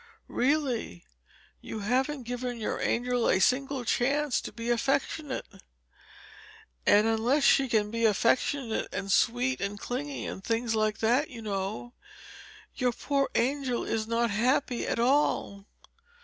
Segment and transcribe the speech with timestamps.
[0.33, 1.05] Really,
[1.61, 5.45] you haven't given your angel a single chance to be affectionate
[6.87, 11.43] and unless she can be affectionate and sweet and clinging, and things like that, you
[11.43, 11.93] know,
[12.73, 15.67] your poor angel is not happy at all.